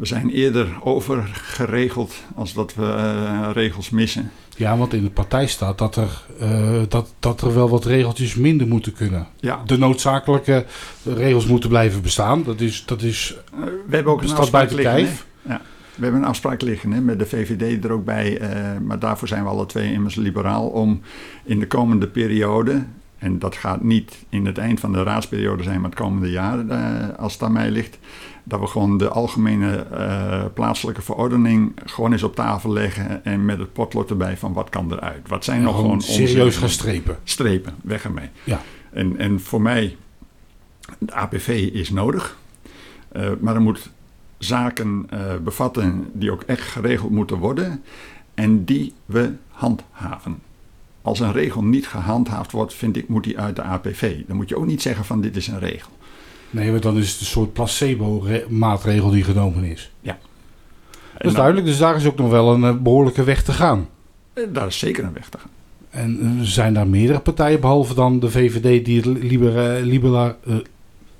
[0.00, 4.30] we zijn eerder overgeregeld als dat we eh, regels missen.
[4.56, 8.34] Ja, want in de partij staat dat er, eh, dat, dat er wel wat regeltjes
[8.34, 9.26] minder moeten kunnen.
[9.36, 10.64] Ja, De noodzakelijke
[11.04, 12.42] regels moeten blijven bestaan.
[12.42, 15.26] Dat is, dat is eh, we hebben ook een afspraak buiten liggen, kijf.
[15.42, 15.60] Ja.
[15.94, 18.40] we hebben een afspraak liggen hè, met de VVD er ook bij.
[18.82, 20.68] maar daarvoor zijn we alle twee immers liberaal.
[20.68, 21.00] Om
[21.44, 22.84] in de komende periode,
[23.18, 26.72] en dat gaat niet in het eind van de raadsperiode zijn, maar het komende jaar,
[27.16, 27.98] als het aan mij ligt.
[28.50, 33.24] Dat we gewoon de algemene eh, plaatselijke verordening gewoon eens op tafel leggen.
[33.24, 35.28] En met het potlood erbij van wat kan eruit.
[35.28, 37.18] Wat zijn En nog gewoon serieus onze gaan strepen.
[37.24, 38.28] strepen, weg ermee.
[38.44, 38.60] Ja.
[38.92, 39.96] En, en voor mij,
[40.98, 42.38] de APV is nodig.
[43.12, 43.90] Eh, maar er moet
[44.38, 47.82] zaken eh, bevatten die ook echt geregeld moeten worden.
[48.34, 50.38] En die we handhaven.
[51.02, 54.26] Als een regel niet gehandhaafd wordt, vind ik, moet die uit de APV.
[54.26, 55.90] Dan moet je ook niet zeggen van dit is een regel.
[56.50, 59.90] Nee, want dan is het een soort placebo-maatregel die genomen is.
[60.02, 60.16] En
[61.18, 63.88] Dat is duidelijk, dus daar is ook nog wel een eh, behoorlijke weg te gaan.
[64.32, 65.50] eh, Daar is zeker een weg te gaan.
[65.90, 70.36] En eh, zijn daar meerdere partijen, behalve dan de VVD, die het libera, libera,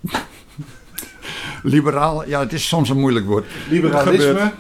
[1.63, 3.45] Liberaal, ja, het is soms een moeilijk woord.
[3.69, 4.53] liberalisme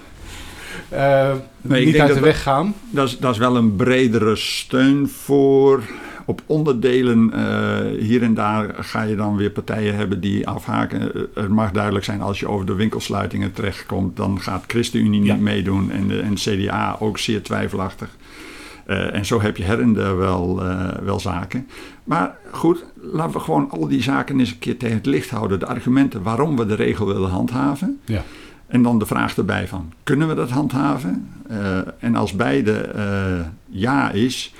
[0.88, 2.74] eh, Nee, ik niet denk uit de dat weg gaan?
[2.90, 5.82] Dat is, dat is wel een bredere steun voor.
[6.30, 11.14] Op onderdelen eh, hier en daar ga je dan weer partijen hebben die afhaken.
[11.14, 15.32] Eh, Het mag duidelijk zijn als je over de winkelsluitingen terechtkomt, dan gaat ChristenUnie Ja.
[15.32, 18.16] niet meedoen en de en CDA ook zeer twijfelachtig.
[18.86, 20.62] Eh, en zo heb je her en der wel,
[21.02, 21.66] wel zaken.
[22.04, 25.58] Maar goed, laten we gewoon al die zaken eens een keer tegen het licht houden.
[25.58, 28.00] De argumenten waarom we de regel willen handhaven.
[28.04, 28.22] Ja.
[28.66, 31.28] En dan de vraag erbij van, kunnen we dat handhaven?
[31.98, 32.88] En als beide
[33.66, 34.54] ja is,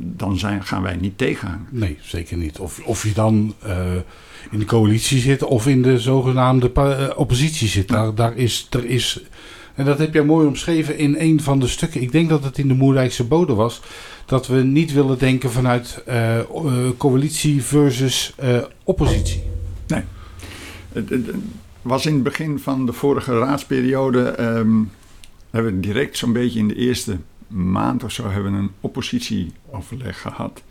[0.00, 1.66] dan zijn, gaan wij niet tegenhangen.
[1.70, 2.58] Nee, zeker niet.
[2.58, 3.92] Of, of je dan eh,
[4.50, 7.88] in de coalitie zit of in de zogenaamde eh, oppositie zit.
[7.88, 9.20] Daar, daar is, er is,
[9.74, 12.00] en dat heb jij mooi omschreven in een van de stukken.
[12.02, 13.80] Ik denk dat het in de Moerdijkse Bode was.
[14.26, 16.38] Dat we niet willen denken vanuit eh,
[16.98, 18.34] coalitie versus
[18.84, 19.42] oppositie.
[20.92, 21.26] Het- het
[21.82, 24.70] was in het begin van de vorige raadsperiode, ehm,
[25.50, 27.16] hebben we direct zo'n beetje in de eerste
[27.52, 30.62] maand of zo hebben we een oppositieoverleg gehad.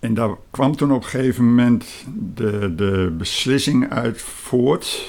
[0.00, 5.06] En daar kwam toen op een gegeven moment de, de beslissing uit voort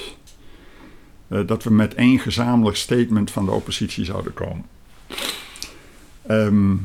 [1.28, 4.64] eh, dat we met één gezamenlijk statement van de oppositie zouden komen.
[6.26, 6.76] Ehm,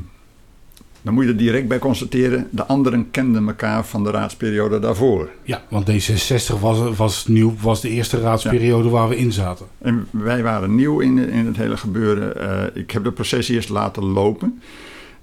[1.10, 5.30] dan moet je er direct bij constateren, de anderen kenden elkaar van de raadsperiode daarvoor.
[5.44, 9.66] Ja, want D66 was, was nieuw, was de eerste raadsperiode waar we in zaten.
[9.78, 12.42] En wij waren nieuw in, in het hele gebeuren.
[12.42, 14.62] Eh, ik heb het proces eerst laten lopen.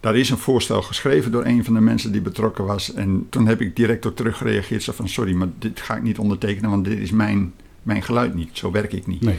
[0.00, 2.92] Daar is een voorstel geschreven door een van de mensen die betrokken was.
[2.92, 4.82] En toen heb ik direct ook teruggereageerd.
[4.82, 8.34] Zo van, sorry, maar dit ga ik niet ondertekenen, want dit is mijn, mijn geluid
[8.34, 8.50] niet.
[8.52, 9.22] Zo werk ik niet.
[9.22, 9.38] Nee.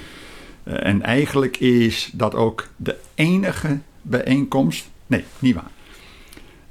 [0.63, 4.89] Eh, en eigenlijk is dat ook de enige bijeenkomst.
[5.07, 5.75] Nee, niet waar.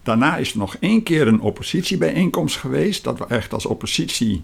[0.06, 3.04] Daarna is er nog één keer een oppositiebijeenkomst geweest.
[3.04, 4.42] Dat we echt als oppositie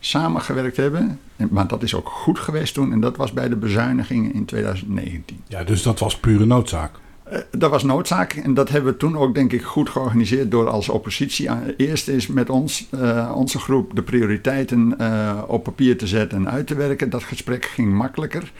[0.00, 1.18] samengewerkt hebben.
[1.36, 2.92] En- Maar dat is ook goed geweest toen.
[2.92, 5.40] En dat was bij de bezuinigingen in 2019.
[5.48, 6.90] Ja, dus dat was pure noodzaak.
[7.24, 8.32] Eh, dat was noodzaak.
[8.32, 10.50] En dat hebben we toen ook, denk ik, goed georganiseerd.
[10.50, 15.64] Door als oppositie aan- eerst eens met ons, eh, onze groep, de prioriteiten eh, op
[15.64, 17.10] papier te zetten en uit te werken.
[17.10, 18.52] Dat gesprek ging makkelijker.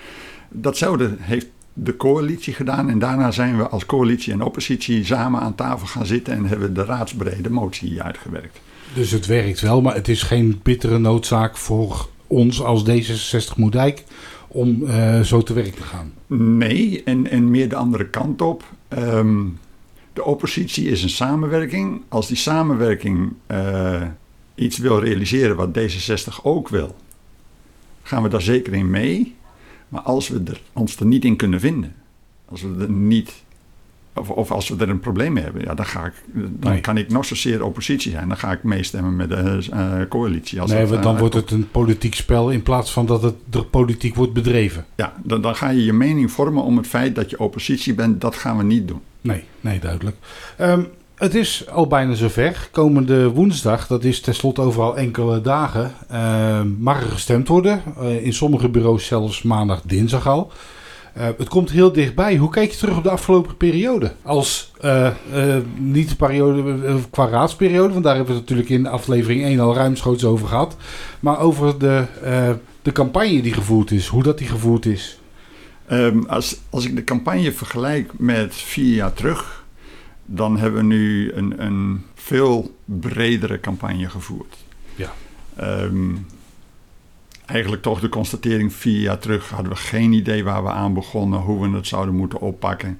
[0.50, 2.90] Datzelfde heeft de coalitie gedaan.
[2.90, 6.34] En daarna zijn we als coalitie en oppositie samen aan tafel gaan zitten.
[6.34, 8.60] En hebben we de raadsbrede motie uitgewerkt.
[8.94, 14.04] Dus het werkt wel, maar het is geen bittere noodzaak voor ons als D66 Moerdijk
[14.48, 16.12] om eh, zo te werk te gaan.
[16.26, 18.64] Nee, en, en meer de andere kant op.
[18.88, 19.42] Ehm,
[20.12, 22.02] de oppositie is een samenwerking.
[22.08, 24.02] Als die samenwerking eh,
[24.54, 26.96] iets wil realiseren wat D66 ook wil,
[28.02, 29.34] gaan we daar zeker in mee.
[29.94, 31.94] Maar als we er, ons er niet in kunnen vinden,
[32.48, 33.32] als we er niet,
[34.14, 36.80] of, of als we er een probleem mee hebben, ja, dan, ga ik, dan Nee.
[36.80, 38.28] kan ik nog zozeer oppositie zijn.
[38.28, 40.60] Dan ga ik meestemmen met de eh, coalitie.
[40.60, 43.34] Als nee, want dan eh, wordt het een politiek spel in plaats van dat het
[43.50, 44.84] de politiek wordt bedreven.
[44.94, 48.20] Ja, dan, dan ga je je mening vormen om het feit dat je oppositie bent.
[48.20, 49.00] Dat gaan we niet doen.
[49.20, 50.16] Nee, nee, duidelijk.
[50.56, 52.68] Ehm, het is al bijna zover.
[52.72, 57.82] Komende woensdag, dat is tenslotte overal enkele dagen, ehm, mag er gestemd worden.
[58.00, 60.52] Eh, in sommige bureaus zelfs maandag, dinsdag al.
[61.14, 62.36] Eh, het komt heel dichtbij.
[62.36, 64.12] Hoe kijk je terug op de afgelopen periode?
[64.22, 68.78] Als eh, eh, niet de periode eh, qua raadsperiode, want daar hebben we het natuurlijk
[68.78, 70.76] in aflevering 1 al ruimschoots over gehad.
[71.20, 72.50] Maar over de, eh,
[72.82, 75.18] de campagne die gevoerd is, hoe dat die gevoerd is.
[75.86, 79.63] Ehm, als, als ik de campagne vergelijk met vier jaar terug,
[80.24, 84.56] dan hebben we nu een, een veel bredere campagne gevoerd.
[84.94, 85.12] Ja.
[85.56, 86.14] Ehm,
[87.46, 91.40] eigenlijk toch de constatering vier jaar terug hadden we geen idee waar we aan begonnen,
[91.40, 92.98] hoe we het zouden moeten oppakken.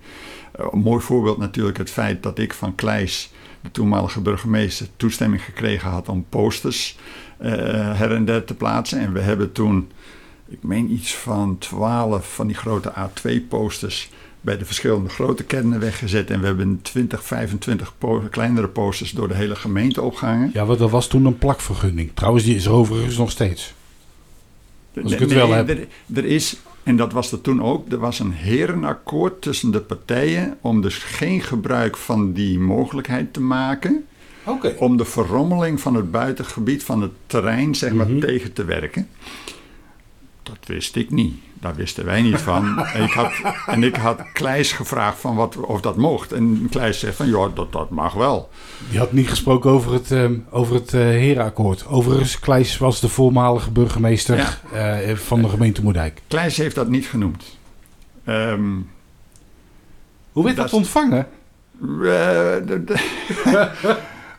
[0.53, 5.43] Eh, een mooi voorbeeld natuurlijk het feit dat ik van Kleis, de toenmalige burgemeester, toestemming
[5.43, 6.99] gekregen had om posters
[7.39, 7.53] eh,
[7.99, 8.99] her en der te plaatsen.
[8.99, 9.91] En we hebben toen
[10.49, 14.11] ik meen iets van 12 van die grote A2-posters
[14.45, 16.31] bij de verschillende grote kernen weggezet.
[16.31, 20.51] En we hebben 20, 25 po kleinere posters door de hele gemeente opgehangen.
[20.53, 22.11] Ja, want dat was toen een plakvergunning.
[22.15, 23.75] Trouwens, die is er overigens nog steeds.
[25.03, 25.69] Als ik het wel heb.
[25.69, 29.81] Er, er is, en dat was er toen ook, er was een herenakkoord tussen de
[29.81, 34.05] partijen om dus geen gebruik van die mogelijkheid te maken.
[34.79, 38.21] Om de verrommeling van het buitengebied van het terrein zeg maar, Mhm.
[38.21, 39.09] tegen te werken.
[40.43, 41.35] Dat wist ik niet.
[41.65, 42.79] Daar wisten wij niet van.
[42.79, 43.33] en, ik had,
[43.67, 46.33] en ik had Kleis gevraagd van wat, of dat mocht.
[46.33, 48.51] En Kleis zegt van ja, dat, dat mag wel.
[48.91, 51.87] Die had niet gesproken over het, ehm, over het eh, herenakkoord.
[51.87, 56.23] Overigens, Kleis was de voormalige burgemeester eh, van de gemeente Moerdijk.
[56.29, 57.59] Kleis heeft dat niet genoemd.
[58.25, 58.73] Ehm,
[60.33, 61.27] Hoe werd Dat ontvangen?
[62.03, 62.57] Eh,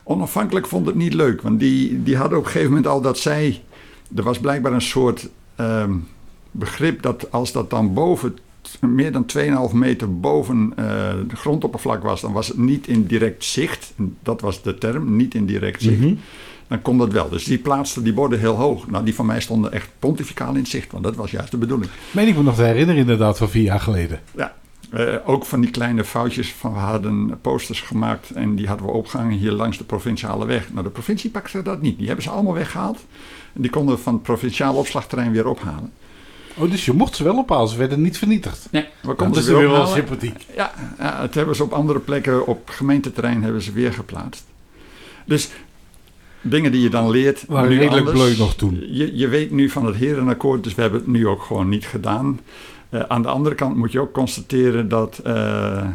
[0.04, 3.18] Onafhankelijk vond het niet leuk, want die, die hadden op een gegeven moment al dat
[3.18, 3.62] zij.
[4.16, 5.92] Er was blijkbaar een soort ehm,
[6.58, 8.38] begrip dat als dat dan boven,
[8.80, 9.26] meer dan
[9.70, 10.84] 2,5 meter boven eh,
[11.28, 13.92] de grondoppervlak was, dan was het niet in direct zicht.
[14.22, 16.00] Dat was de term, niet in direct zicht.
[16.00, 16.14] Mhm.
[16.68, 17.28] Dan kon dat wel.
[17.28, 18.88] Dus die plaatsten die borden heel hoog.
[18.88, 21.90] Nou, die van mij stonden echt pontificaal in zicht, want dat was juist de bedoeling.
[22.10, 24.20] Meen ik me nog te herinneren, inderdaad, van vier jaar geleden.
[24.36, 24.54] Ja,
[24.90, 28.92] eh, ook van die kleine foutjes van we hadden posters gemaakt en die hadden we
[28.92, 30.72] opgehangen hier langs de provinciale weg.
[30.72, 31.98] Nou, de provincie pakte dat niet.
[31.98, 33.04] Die hebben ze allemaal weggehaald.
[33.52, 35.92] En die konden van het provinciale opslagterrein weer ophalen.
[36.58, 38.68] Oh, dus je mocht ze wel ophalen, ze werden niet vernietigd.
[38.70, 40.46] Nee, we Dat konden is ze weer weer wel sympathiek.
[40.56, 44.44] Ja, ja, het hebben ze op andere plekken op gemeenteterrein hebben ze weer geplaatst.
[45.24, 45.50] Dus
[46.40, 47.44] dingen die je dan leert.
[47.46, 48.24] Waren nu redelijk anders.
[48.24, 48.84] bleu nog toen.
[48.88, 51.86] Je, je weet nu van het herenakkoord, dus we hebben het nu ook gewoon niet
[51.86, 52.40] gedaan.
[52.88, 55.86] Eh, aan de andere kant moet je ook constateren dat eh,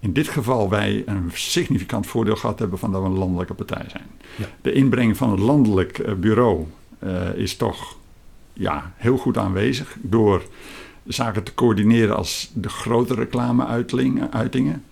[0.00, 3.84] in dit geval wij een significant voordeel gehad hebben van dat we een landelijke partij
[3.86, 4.06] zijn.
[4.36, 4.44] Ja.
[4.60, 6.66] De inbreng van het landelijk eh, bureau
[6.98, 7.96] eh, is toch
[8.58, 10.42] ja, heel goed aanwezig door
[11.06, 14.84] zaken te coördineren als de grote reclame-uitingen.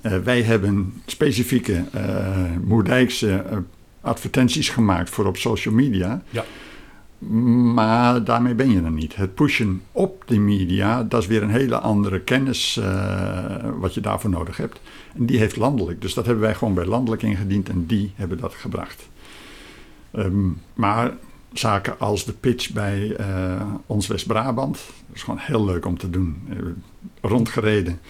[0.00, 3.56] Eh, wij hebben specifieke eh Moerdijkse eh,
[4.00, 6.22] advertenties gemaakt voor op social media.
[6.30, 6.44] Ja.
[7.74, 9.16] Maar daarmee ben je er niet.
[9.16, 12.80] Het pushen op de media, dat is weer een hele andere kennis
[13.78, 14.80] wat je daarvoor nodig hebt.
[15.14, 16.00] En die heeft landelijk.
[16.00, 19.08] Dus dat hebben wij gewoon bij landelijk ingediend en die hebben dat gebracht.
[20.10, 21.12] Ehm, maar
[21.58, 24.74] zaken als de pitch bij eh, ons West-Brabant,
[25.06, 26.42] dat is gewoon heel leuk om te doen.
[26.50, 26.56] Eh,
[27.20, 28.00] rondgereden.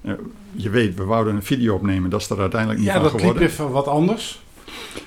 [0.00, 0.12] Eh,
[0.52, 3.12] je weet, we wouden een video opnemen, dat is er uiteindelijk niet Ja, van dat
[3.12, 3.48] liep geworden.
[3.48, 4.42] even wat anders.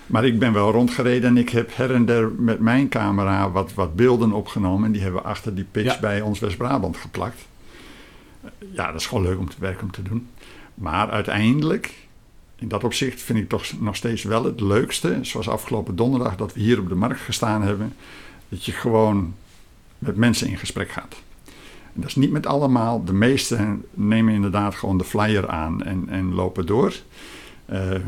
[0.06, 3.74] Maar ik ben wel rondgereden en ik heb her en der met mijn camera wat,
[3.74, 4.86] wat beelden opgenomen.
[4.86, 6.00] En die hebben we achter die pitch Ja.
[6.00, 7.46] bij ons West-Brabant geplakt.
[8.72, 10.28] Ja, dat is gewoon leuk om te werken om te doen.
[10.74, 11.94] Maar uiteindelijk,
[12.56, 15.20] in dat opzicht vind ik toch nog steeds wel het leukste.
[15.22, 17.94] Zoals afgelopen donderdag dat we hier op de markt gestaan hebben.
[18.50, 19.34] Dat je gewoon
[20.00, 21.16] met mensen in gesprek gaat.
[21.94, 23.04] Dat is niet met allemaal.
[23.04, 26.94] De meesten nemen inderdaad gewoon de flyer aan en, en lopen door.
[27.66, 28.00] Eh,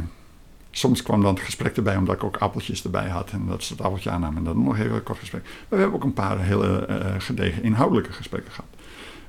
[0.72, 3.32] soms kwam dan het gesprek erbij omdat ik ook appeltjes erbij had.
[3.32, 5.44] En dat ze het appeltje aannamen en dan nog even een kort gesprek.
[5.44, 8.70] Maar we hebben ook een paar hele eh, gedegen inhoudelijke gesprekken gehad.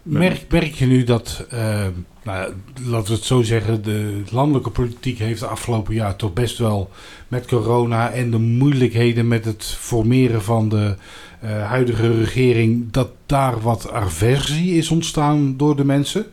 [0.09, 1.87] Merk, merk je nu dat, eh,
[2.23, 2.53] nou,
[2.85, 6.91] laten we het zo zeggen, de landelijke politiek heeft de afgelopen jaar toch best wel
[7.29, 10.97] met corona en de moeilijkheden met het formeren van de
[11.41, 16.27] eh, huidige regering, dat daar wat aversie is ontstaan door de mensen?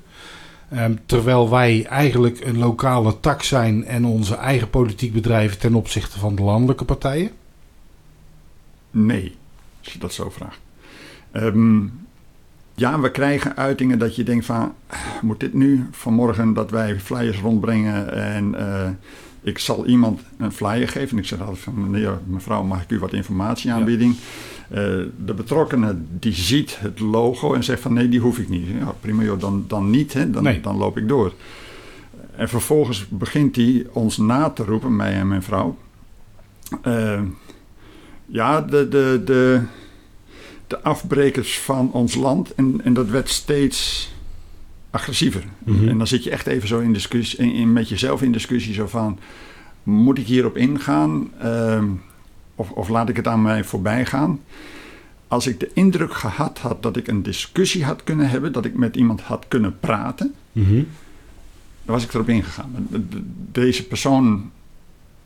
[0.70, 6.20] Ehm, terwijl wij eigenlijk een lokale tak zijn en onze eigen politiek bedrijven ten opzichte
[6.20, 7.32] van de landelijke partijen?
[8.92, 9.36] Nee,
[9.84, 10.60] als je dat zo vraagt.
[11.32, 11.84] Ehm,
[12.76, 14.74] ja, we krijgen uitingen dat je denkt van...
[14.88, 18.14] "Ah, Moet dit nu vanmorgen dat wij flyers rondbrengen...
[18.14, 18.90] en eh,
[19.42, 21.10] ik zal iemand een flyer geven.
[21.10, 21.90] En ik zeg altijd van...
[21.92, 24.16] meneer, mevrouw, mag ik u wat informatie aanbieden?
[24.70, 24.78] Eh,
[25.26, 27.94] de betrokkenen die ziet het logo en zegt van...
[27.94, 28.68] nee, die hoef ik niet.
[28.80, 30.62] Ja, prima, joh, dan, dan niet, hè, dan, Nee.
[30.62, 31.34] dan loop ik door.
[32.36, 35.78] En vervolgens begint hij ons na te roepen, mij en mijn vrouw...
[36.82, 37.22] Eh,
[38.26, 39.62] ja, de, de, de,
[40.68, 42.54] de afbrekers van ons land.
[42.54, 44.12] En, en dat werd steeds
[44.92, 45.44] agressiever.
[45.64, 45.88] Mhm.
[45.88, 48.74] En dan zit je echt even zo in discussie, in, in- met jezelf in discussie.
[48.74, 49.20] Zo van,
[49.84, 51.32] moet ik hierop ingaan?
[51.40, 51.86] Ehm,
[52.56, 54.40] of, of laat ik het aan mij voorbij gaan?
[55.28, 58.52] Als ik de indruk gehad had dat ik een discussie had kunnen hebben...
[58.52, 60.34] dat ik met iemand had kunnen praten...
[60.52, 60.74] Mhm.
[61.86, 62.88] Dan was ik erop ingegaan.
[62.90, 64.52] De- de- Deze persoon,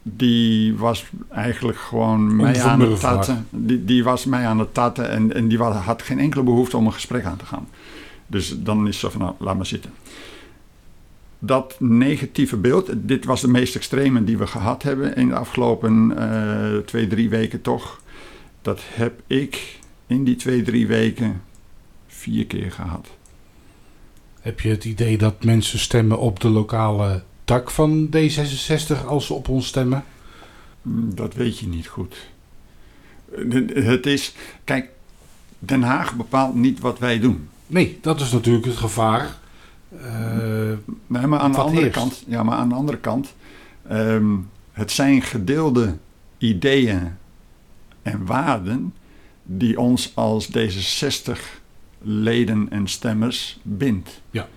[0.01, 3.47] die was eigenlijk gewoon mij aan het tatten.
[3.49, 6.85] Die, die was mij aan het tatten en, en die had geen enkele behoefte om
[6.85, 7.67] een gesprek aan te gaan.
[8.27, 9.91] Dus dan is zo van, nou, laat maar zitten.
[11.39, 16.17] Dat negatieve beeld, dit was de meest extreme die we gehad hebben in de afgelopen
[16.17, 18.01] eh, twee, drie weken toch.
[18.61, 21.41] Dat heb ik in die twee, drie weken
[22.07, 23.07] vier keer gehad.
[24.39, 29.33] Heb je het idee dat mensen stemmen op de lokale tak van D66 als ze
[29.33, 30.03] op ons stemmen?
[30.81, 32.15] Mm, Dat weet je niet goed.
[33.73, 34.33] Het is,
[34.63, 34.89] kijk,
[35.59, 37.49] Den Haag bepaalt niet wat wij doen.
[37.67, 39.37] Nee, dat is natuurlijk het gevaar.
[41.07, 41.97] Nee, maar aan de andere eerst?
[41.97, 43.33] kant, ja, maar aan de andere kant,
[43.87, 44.35] ehm,
[44.71, 45.97] het zijn gedeelde
[46.37, 47.15] ideeën
[48.01, 48.93] en waarden
[49.43, 51.39] die ons als D66
[52.01, 54.21] leden en stemmers bindt.
[54.31, 54.47] Ja.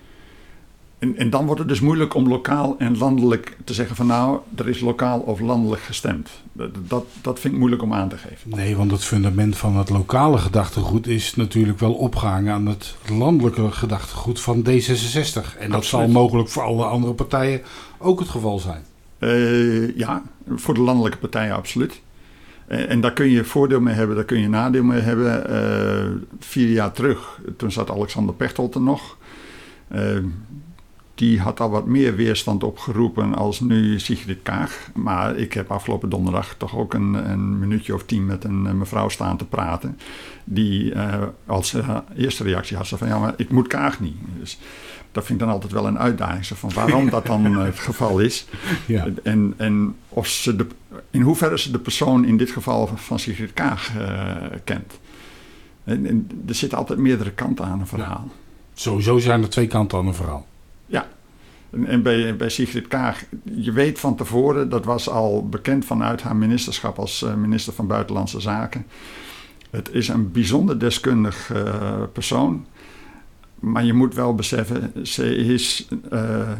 [1.03, 4.39] En, en dan wordt het dus moeilijk om lokaal en landelijk te zeggen van nou,
[4.55, 6.29] er is lokaal of landelijk gestemd.
[6.53, 8.49] Dat, dat, dat vind ik moeilijk om aan te geven.
[8.49, 13.71] nee, want het fundament van het lokale gedachtegoed is natuurlijk wel opgehangen aan het landelijke
[13.71, 15.57] gedachtegoed van D66.
[15.59, 17.61] En dat zal mogelijk voor alle andere partijen
[17.97, 18.83] ook het geval zijn.
[19.19, 20.23] Eh, ja,
[20.55, 22.01] voor de landelijke partijen absoluut.
[22.67, 25.49] En, en daar kun je voordeel mee hebben, daar kun je nadeel mee hebben.
[25.49, 29.17] Eh, vier jaar terug, toen zat Alexander Pechtold er nog.
[29.87, 30.17] Eh,
[31.15, 34.89] die had al wat meer weerstand opgeroepen als nu Sigrid Kaag.
[34.93, 38.73] Maar ik heb afgelopen donderdag toch ook een, een minuutje of tien met een eh,
[38.73, 39.99] mevrouw staan te praten.
[40.43, 44.15] Die eh, als eh, eerste reactie had ze van ja, maar ik moet Kaag niet.
[44.39, 44.59] Dus
[45.11, 46.45] dat vind ik dan altijd wel een uitdaging.
[46.45, 48.45] Zo van waarom dat dan het geval is.
[48.85, 49.07] Ja.
[49.23, 50.67] En, en of ze de,
[51.11, 53.91] in hoeverre ze de persoon in dit geval van Sigrid Kaag
[54.63, 54.99] kent.
[55.83, 58.31] En, en er zitten altijd meerdere kanten aan een verhaal.
[58.73, 60.47] Sowieso zijn er twee kanten aan een verhaal.
[61.73, 66.35] En, bij, bij Sigrid Kaag, je weet van tevoren, dat was al bekend vanuit haar
[66.35, 68.85] ministerschap als eh, minister van Buitenlandse Zaken.
[69.69, 72.65] Het is een bijzonder deskundig eh, persoon.
[73.59, 76.51] Maar je moet wel beseffen, ze is eh,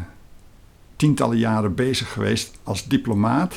[0.96, 3.56] tientallen jaren bezig geweest als diplomaat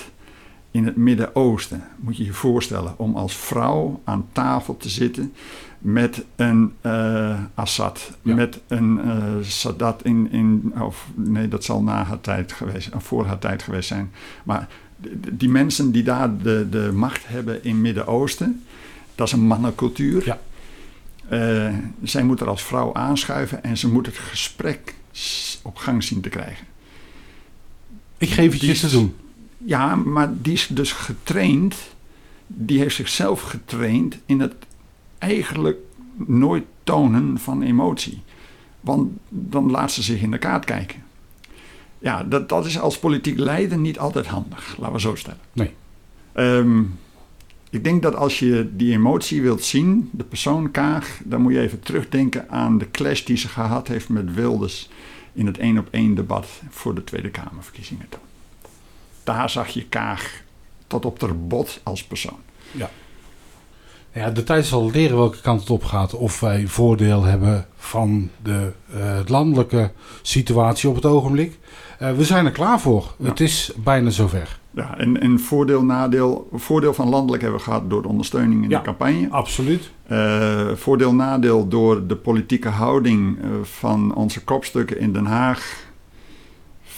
[0.71, 1.85] in het Midden-Oosten.
[1.97, 5.33] Moet je je voorstellen om als vrouw aan tafel te zitten
[5.79, 8.35] met een eh, Assad, Ja.
[8.35, 13.05] met een eh, Sadat in, in, of nee, dat zal na haar tijd geweest, of
[13.05, 14.13] voor haar tijd geweest zijn.
[14.45, 14.69] Maar
[15.33, 18.65] die mensen die daar de, de macht hebben in Midden-Oosten,
[19.15, 20.25] dat is een mannencultuur.
[20.25, 20.39] Ja.
[21.29, 24.95] Eh, zij moet er als vrouw aanschuiven en ze moet het gesprek
[25.63, 26.67] op gang zien te krijgen.
[28.19, 29.15] Ik geef het je te doen.
[29.59, 31.75] Ja, maar die is dus getraind.
[32.47, 34.55] Die heeft zichzelf getraind in het
[35.27, 35.79] eigenlijk
[36.27, 38.23] nooit tonen van emotie.
[38.81, 41.05] Want dan laat ze zich in de kaart kijken.
[41.99, 45.41] Ja, dat, dat is als politiek leider niet altijd handig, laten we zo stellen.
[45.53, 45.75] Nee.
[46.33, 46.83] Ehm,
[47.71, 51.61] ik denk dat als je die emotie wilt zien, de persoon Kaag, dan moet je
[51.61, 54.89] even terugdenken aan de clash die ze gehad heeft met Wilders
[55.33, 58.21] in het één op één debat voor de Tweede Kamerverkiezingen toen.
[59.25, 60.43] Daar zag je Kaag
[60.87, 62.39] tot op de bot als persoon.
[62.73, 62.91] Ja,
[64.35, 66.15] de tijd zal leren welke kant het op gaat.
[66.15, 69.91] Of wij voordeel hebben van de eh, landelijke
[70.23, 71.59] situatie op het ogenblik.
[71.99, 73.15] Eh, we zijn er klaar voor.
[73.19, 73.29] Ja.
[73.29, 74.59] Het is bijna zover.
[74.71, 76.49] Ja, en, en voordeel, nadeel.
[76.53, 78.79] Voordeel van landelijk hebben we gehad door de ondersteuning in Ja.
[78.79, 79.31] de campagne.
[79.31, 79.91] Absoluut.
[80.07, 85.86] Eh, voordeel, nadeel door de politieke houding van onze kopstukken in Den Haag.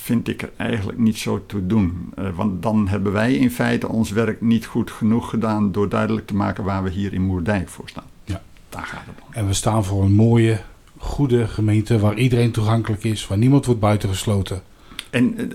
[0.09, 2.13] Vind ik er eigenlijk niet zo toe doen.
[2.15, 5.73] Eh, want dan hebben wij in feite ons werk niet goed genoeg gedaan.
[5.73, 8.05] door duidelijk te maken waar we hier in Moerdijk voor staan.
[8.25, 8.43] Ja.
[8.69, 9.33] Daar gaat het om.
[9.33, 10.61] En we staan voor een mooie,
[10.97, 13.27] goede gemeente waar iedereen toegankelijk is.
[13.27, 14.63] Waar niemand wordt buitengesloten.
[15.11, 15.47] En eh,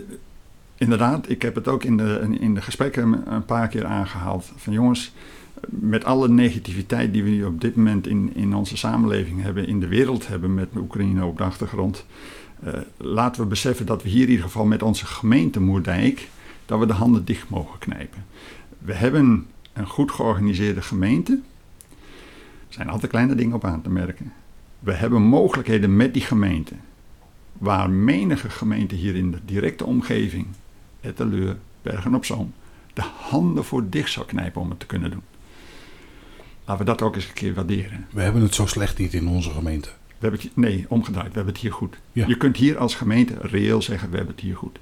[0.78, 4.52] inderdaad, ik heb het ook in de, in de gesprekken een paar keer aangehaald.
[4.56, 5.14] Van jongens,
[5.70, 9.80] met alle negativiteit die we nu op dit moment in, in onze samenleving hebben, in
[9.80, 12.06] de wereld hebben met Oekraïne op de achtergrond.
[12.66, 16.30] Eh, laten we beseffen dat we hier in ieder geval met onze gemeente Moerdijk,
[16.66, 18.26] dat we de handen dicht mogen knijpen.
[18.78, 21.40] We hebben een goed georganiseerde gemeente.
[22.68, 24.34] Er zijn altijd kleine dingen op aan te merken.
[24.80, 26.76] We hebben mogelijkheden met die gemeente
[27.58, 30.48] waar menige gemeente hier in de directe omgeving,
[31.02, 32.54] Etteleur, Bergen op Zoom,
[32.94, 35.24] de handen voor dicht zou knijpen om het te kunnen doen.
[36.66, 38.08] Laten we dat ook eens een keer waarderen.
[38.12, 39.90] We hebben het zo slecht niet in onze gemeente.
[40.24, 41.96] We hebben het, nee, omgedraaid, we hebben het hier goed.
[42.12, 42.28] Ja.
[42.28, 44.80] Je kunt hier als gemeente reëel zeggen, we hebben het hier goed.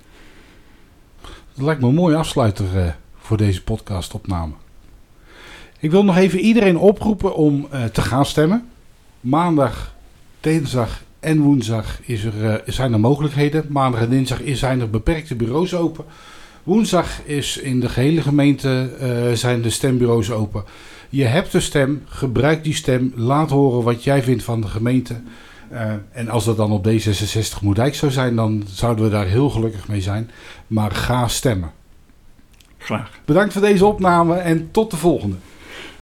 [1.53, 4.53] Dat lijkt me een mooie afsluiter eh, voor deze podcastopname.
[5.79, 8.67] Ik wil nog even iedereen oproepen om eh, te gaan stemmen.
[9.19, 9.95] Maandag,
[10.39, 13.65] dinsdag en woensdag is er, eh, zijn er mogelijkheden.
[13.69, 16.05] Maandag en dinsdag is- zijn er beperkte bureaus open.
[16.63, 18.89] Woensdag is in de gehele gemeente
[19.35, 20.63] zijn de stembureaus open.
[21.11, 23.13] Je hebt een stem, gebruik die stem.
[23.15, 25.21] Laat horen wat jij vindt van de gemeente.
[25.69, 29.49] Eh, en als dat dan op D66 Moerdijk zou zijn, dan zouden we daar heel
[29.49, 30.31] gelukkig mee zijn.
[30.67, 31.71] Maar ga stemmen.
[32.77, 33.11] Graag.
[33.25, 35.35] Bedankt voor deze opname en tot de volgende.